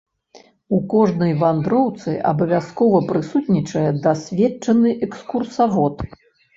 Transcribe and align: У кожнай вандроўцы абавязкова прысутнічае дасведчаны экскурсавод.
У 0.77 0.79
кожнай 0.93 1.33
вандроўцы 1.43 2.15
абавязкова 2.31 3.05
прысутнічае 3.13 3.87
дасведчаны 4.09 4.99
экскурсавод. 5.09 5.95